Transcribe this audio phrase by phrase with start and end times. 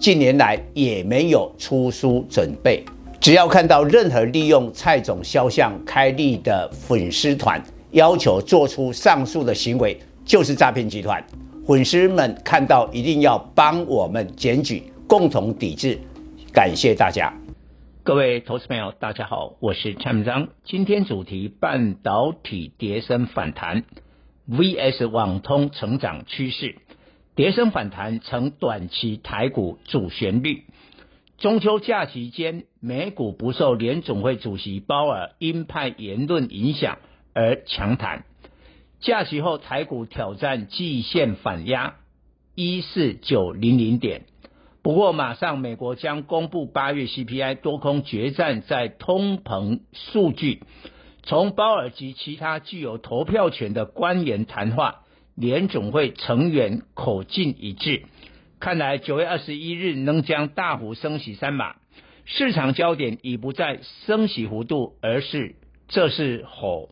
[0.00, 2.82] 近年来也没有出书准备。
[3.20, 11.22] 只要看到任何利用蔡总肖像开立的粉丝团，要求做出上述的行为，就是诈骗集团。
[11.66, 15.98] 粉丝们看到一定要帮我们检举，共同抵制。
[16.50, 17.30] 感谢大家。
[18.02, 20.48] 各位投资朋友，大家好，我是蔡明章。
[20.64, 23.84] 今天主题：半导体跌升反弹
[24.48, 26.76] ，VS 网通成长趋势。
[27.40, 30.64] 跌深反弹成短期台股主旋律。
[31.38, 36.98] 中秋假期间，美股不受联总会主席鲍尔鹰派言论影响
[37.32, 38.26] 而强弹。
[39.00, 41.94] 假期后，台股挑战季线反压
[42.54, 44.26] 一四九零零点。
[44.82, 50.62] 不过，马上美国将公布八月 CPI 多空决战在通膨数据。
[51.22, 54.99] 从鲍尔及其他具有投票权的官员谈话，
[55.40, 58.02] 联总会成员口径一致。
[58.60, 61.76] 看来九月二十一日仍将大幅升息三码，
[62.26, 65.54] 市场焦点已不在升息幅度，而是
[65.88, 66.90] 这是否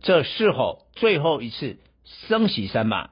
[0.00, 3.10] 这是否最后一次升息三码。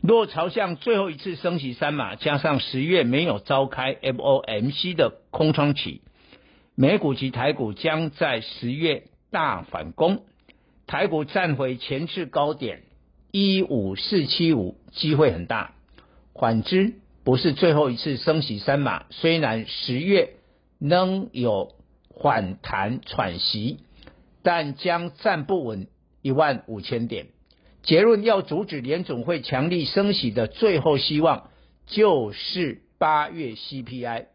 [0.00, 6.00] 若朝向最后一次升息三码，加上十月没有召开 FOMC 的空窗期，
[6.76, 10.24] 美股及台股将在十月大反攻，
[10.86, 12.84] 台股站回前次高点
[13.32, 15.74] 一五四七五机会很大。
[16.34, 16.94] 反之，
[17.24, 20.34] 不是最后一次升息三码，虽然十月
[20.78, 21.72] 仍有
[22.20, 23.80] 反弹喘息，
[24.42, 25.86] 但将站不稳
[26.20, 27.26] 一万五千点。
[27.82, 31.50] 结论，要阻止联总会强力升息的最后希望，
[31.86, 34.26] 就是八月 CPI。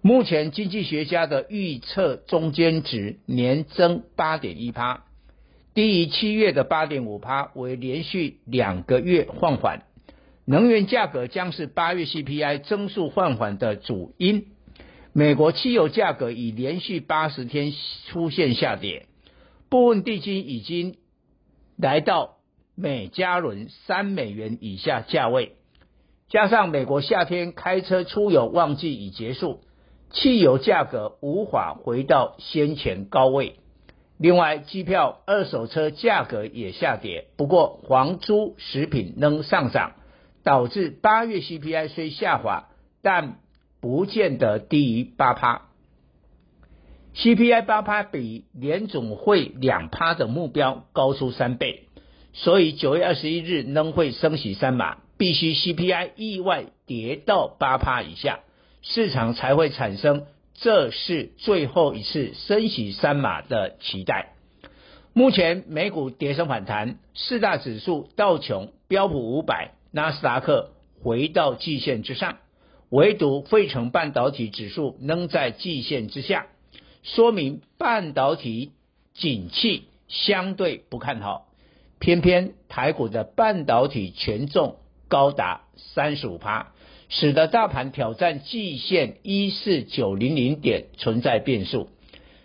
[0.00, 5.04] 目前经济学家的预测中间值年增八点一趴，
[5.76, 9.82] 低于七月的八点五趴，为连续两个月放缓。
[10.46, 14.46] 能源价格将是八月 CPI 增速放缓的主因。
[15.12, 17.74] 美国汽油价格已连续八十天
[18.06, 19.04] 出现下跌，
[19.68, 20.96] 部分地金已经
[21.76, 22.38] 来到。
[22.74, 25.56] 每加仑三美元以下价位，
[26.28, 29.60] 加上美国夏天开车出游旺季已结束，
[30.10, 33.56] 汽油价格无法回到先前高位。
[34.18, 39.92] 另外，机票、二手车价格也下跌，不过房租、食品仍上涨，
[40.42, 42.68] 导致八月 CPI 虽下滑，
[43.02, 43.38] 但
[43.80, 45.62] 不见得低于八趴。
[47.14, 51.84] CPI 八趴比联总会两趴的目标高出三倍。
[52.32, 58.40] 所以九月二十一日仍会升息三码，必须 CPI 意外跌到八趴以下，
[58.82, 60.26] 市场才会产生
[60.58, 64.32] 这是最后一次升息三码的期待。
[65.12, 70.72] 目前美股跌升反弹，四大指数道琼、标普五百、纳斯达克
[71.02, 72.38] 回到季线之上，
[72.90, 76.46] 唯独费城半导体指数仍在季线之下，
[77.02, 78.72] 说明半导体
[79.14, 81.48] 景气相对不看好。
[81.98, 84.76] 偏偏台股的半导体权重
[85.08, 86.72] 高达三十五趴，
[87.08, 91.88] 使得大盘挑战季线一四九零零点存在变数。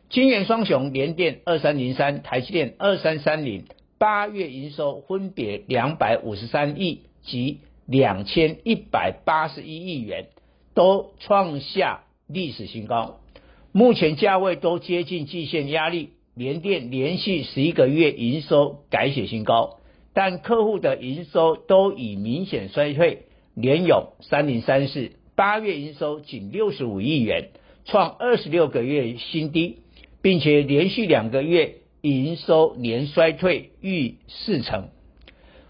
[0.09, 3.65] 晶圆双雄联电二三零三、台积电二三三零，
[3.97, 10.27] 八月营收分别两百五十三亿及两千一百八十一亿元，
[10.73, 13.19] 都创下历史新高。
[13.71, 16.09] 目前价位都接近季线压力。
[16.33, 19.79] 联电连续十一个月营收改写新高，
[20.13, 23.23] 但客户的营收都已明显衰退。
[23.53, 27.49] 联咏三零三四八月营收仅六十五亿元，
[27.85, 29.79] 创二十六个月新低，
[30.21, 34.89] 并且连续两个月营收年衰退逾四成。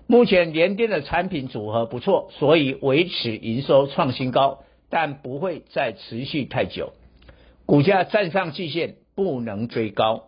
[0.08, 6.94] 目前联电的产品组合不错，所以维持营收创新高，但不会再持续太久。
[7.66, 10.26] 股价站上季线，不能追高。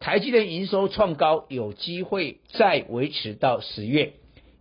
[0.00, 4.14] 台积电营收创高，有机会再维持到十月，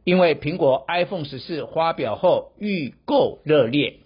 [0.04, 4.00] 因为苹果 iPhone 十四发表后预购热烈，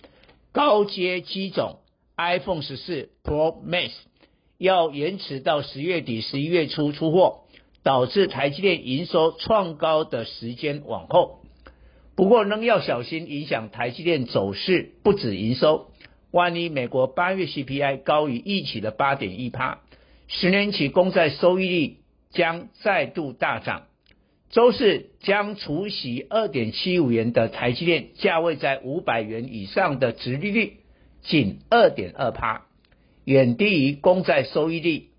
[0.52, 1.80] 高阶机种
[2.18, 3.92] iPhone 十四 Pro Max
[4.58, 7.46] 要延迟到十月底、十一月初出货，
[7.84, 11.40] 导致台积电营收创高的时间往后。
[12.16, 15.92] 不过仍要小心影响台积电走势，不止营收。
[16.32, 19.80] 万一美国八月 CPI 高于预期的八点一趴，
[20.28, 21.98] 十年期公债收益率
[22.32, 23.84] 将再度大涨。
[24.56, 30.78] 周四将除息二点七五元的台积电，价位在五百元以上的殖利率
[31.24, 32.62] 仅二点二趴，
[33.26, 35.10] 远低于公债收益率。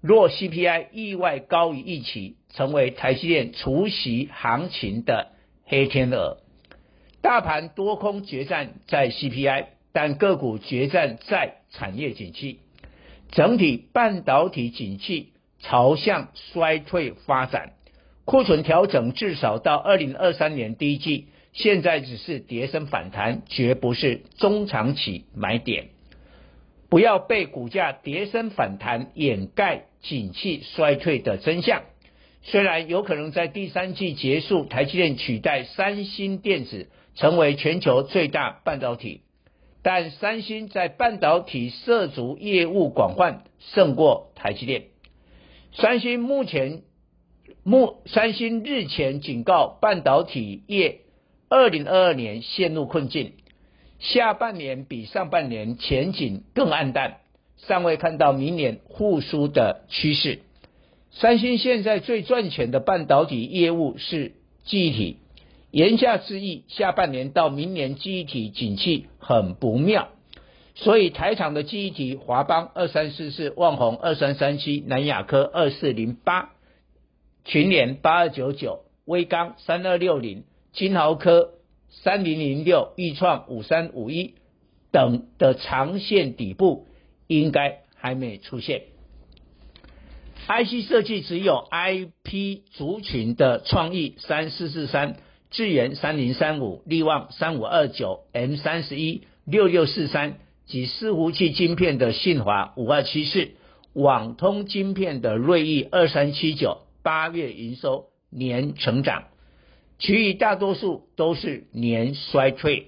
[0.00, 5.32] 若 CPI 意外高于预期，成为台积电除息行情的
[5.66, 6.38] 黑天鹅。
[7.20, 12.60] 大盘多空决战在 CPI，但个股决战在产业景气。
[13.32, 17.74] 整体半导体景气朝向衰退发展，
[18.24, 25.88] 库存调整至少到二零二三年第一季，现在只是跌升反弹，绝不是中长期买点。
[26.88, 31.82] 不要被股价跌升反弹掩盖景气衰退的真相。
[32.42, 39.22] 虽然有可能在第三季结束，台积电取代三星电子成为全球最大半导体，
[39.82, 44.84] 但三星在半导体涉足业务广泛，胜过台积电。
[45.72, 46.82] 三星目前
[47.64, 51.00] 目三星日前警告半导体业，
[51.48, 53.32] 二零二二年陷入困境。
[53.98, 57.18] 下半年比上半年前景更黯淡，
[57.56, 60.40] 尚未看到明年复苏的趋势。
[61.12, 64.32] 三星现在最赚钱的半导体业务是
[64.64, 65.18] 记忆体，
[65.70, 70.08] 言下之意，下半年到明年记忆体景气很不妙。
[70.74, 76.52] 所以台厂的记忆体，华邦二三四四、旺宏二三三七、南亚科二四零八、
[77.44, 81.62] 群联八二九九、威刚三二六零、金豪科。
[81.92, 84.34] 三零零六、钰创五三五一
[84.90, 86.86] 等的长线底部
[87.26, 88.84] 应该还没出现。
[90.48, 95.16] IC 设计只有 IP 族群的创意三四四三、
[95.50, 103.50] 智源三零三五、力旺三五二九、M 三十一、六六四三及伺服器晶片的信华五二七四、
[103.92, 109.24] 网通晶片的瑞昱二三七九，八月营收年成长。
[109.98, 112.86] 其余大多数都是年衰退，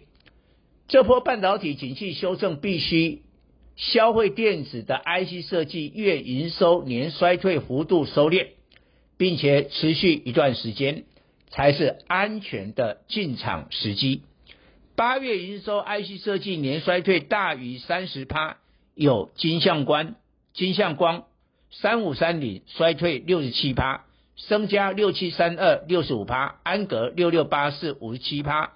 [0.88, 3.22] 这波半导体景气修正必须
[3.76, 8.48] 消费电子的 IC 设计月营收年衰退幅度收敛，
[9.16, 11.04] 并且持续一段时间，
[11.50, 14.22] 才是安全的进场时机。
[14.96, 18.56] 八月营收 IC 设计年衰退大于三十趴，
[18.96, 20.16] 有金相关、
[20.52, 21.26] 金相光
[21.80, 24.04] 三五三零衰退六十七趴。
[24.36, 28.72] 升佳六七三二六十五趴，安格六六八四五十七趴，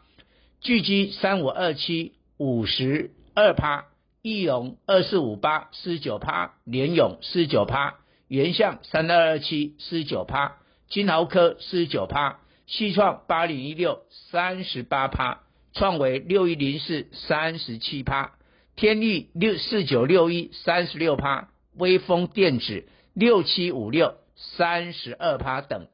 [0.61, 3.87] 聚基三五二七五十二趴，
[4.23, 7.97] 义隆二四五八四九趴，联咏四九趴，
[8.29, 10.59] 原相三二二七四九趴，
[10.89, 15.41] 金豪科四十九趴，西创八零一六三十八趴，
[15.73, 18.35] 创维六一零四三十七趴，
[18.77, 21.49] 天钰六四九六一三十六趴，
[21.79, 24.15] 威风电子六七五六。
[24.41, 25.89] 三十二趴等，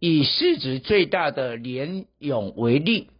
[0.00, 3.10] 以市值最大的联咏为例，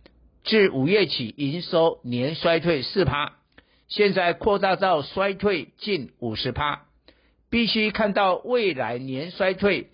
[0.42, 3.34] 自五月起营收年衰退四趴，
[3.86, 6.86] 现在扩大到衰退近五十趴，
[7.48, 9.90] 必须看到未来年衰退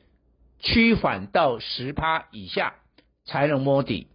[0.59, 2.76] 趋缓到十趴以下
[3.26, 4.06] 才能摸底。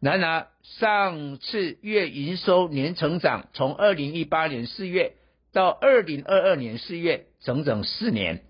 [0.00, 5.16] 然而上次月营收年成长，从二零一八年四月
[5.52, 8.42] 到二零二二年四月，整整四年。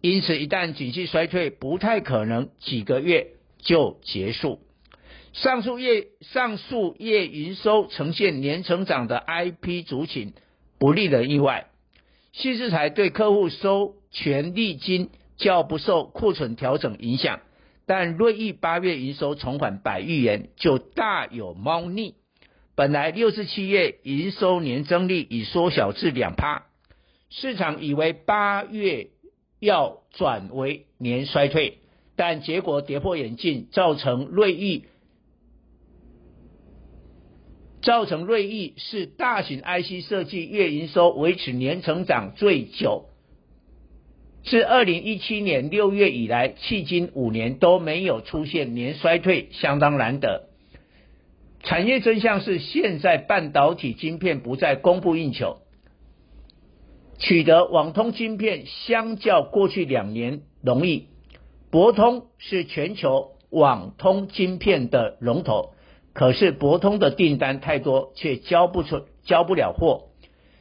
[0.00, 3.28] 因此，一旦景气衰退，不太可能几个月
[3.58, 4.60] 就结束。
[5.32, 10.32] 上述月上述月营收呈现年成长的 IP 族群，
[10.78, 11.66] 不令人意外。
[12.32, 17.40] 矽智财对客户收权利金较不受库存调整影响，
[17.86, 22.14] 但瑞昱八月营收重返百亿元就大有猫腻。
[22.80, 26.62] 本来六至七月营收年增率已缩小至两趴，
[27.28, 29.08] 市场以为八月。
[29.60, 31.80] 要转为年衰退，
[32.16, 34.84] 但结果跌破眼镜，造成瑞昱
[37.82, 43.10] 造成瑞昱是大型 IC 设计月营收维持年成长最久，
[44.44, 50.49] 自二零一七年六月以来，迄今五年都没有出现年衰退，相当难得。
[51.62, 55.58] 产业真相是，现在半导体晶片不再供不应求。
[57.18, 61.08] 取得网通晶片相较过去两年容易，
[61.70, 65.74] 博通是全球网通晶片的龙头，
[66.14, 70.08] 可是博通的订单太多，却交不出、交不了货，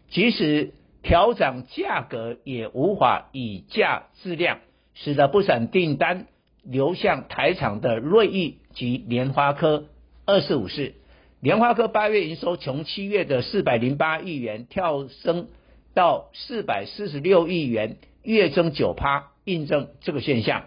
[0.10, 4.60] 即使调涨价格也无法以价质量，
[4.94, 6.28] 使得不少订单
[6.62, 9.86] 流向台厂的瑞昱及联发科，
[10.30, 10.94] 二四五四。
[11.42, 15.48] 联发科八月营收从七月的四百零八亿元跳升
[15.96, 20.66] 到四百四十六亿元，月增九趴，印证这个现象。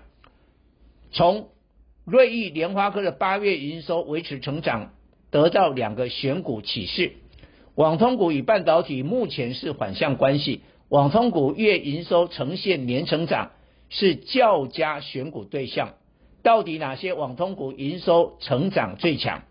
[1.13, 1.51] 从
[2.05, 4.91] 瑞昱莲花科的八月营收维持成长，
[5.31, 7.13] 得到两个选股启示。
[7.77, 13.53] 网通股与半导体目前是反向关系，网通股月营收呈现年成长，
[13.91, 15.95] 是较佳选股对象。
[16.43, 19.45] 到底哪些网通股营收成长最强？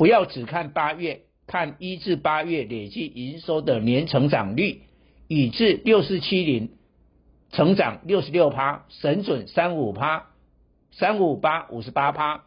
[0.00, 4.80] 不要只看八月，看一至八月累计营收的年成长率，
[5.28, 6.70] 以至六四七零
[7.50, 10.28] 成长六十六趴，神准三五趴，
[10.90, 12.44] 三五八五十八趴，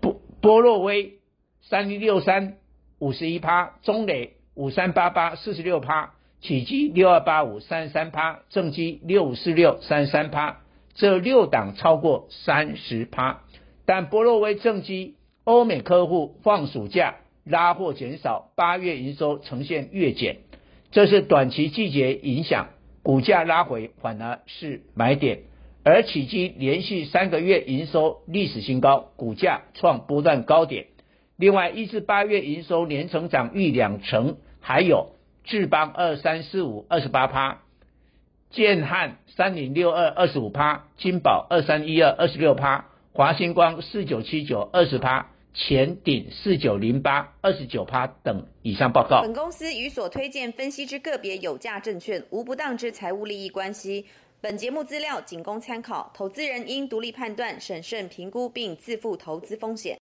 [0.00, 1.18] 波波洛威
[1.60, 2.56] 三一六三
[2.98, 10.62] 五十一趴，中磊五三八八四十六趴，启碁六二八五三三趴，正基六五四六三三趴，
[10.94, 13.42] 这六档超过三十趴，
[13.84, 15.16] 但波洛威正基。
[15.44, 20.36] 欧美客户放暑假，拉货减少，八月营收呈现月减，
[20.92, 22.68] 这是短期季节影响，
[23.02, 25.40] 股价拉回反而是买点。
[25.84, 30.86] 而迄今连续三个月营收历史新高，股价创波段高点。
[31.36, 37.62] 另外，一至八月营收年成长逾两成，还有智邦二三四五二十八趴，
[38.50, 45.30] 建汉三零六二二十五趴，金宝二三一二二十六趴，华星光四九七九二十趴。
[45.54, 49.20] 前顶四九零八二十九趴等以上报告。
[49.20, 54.06] 本公司与所推荐分析之个别有价证券无不当之财务利益关系。
[54.40, 59.98] 本节目资料仅供参考，投资人应独立判断、审慎评估并自负投资风险。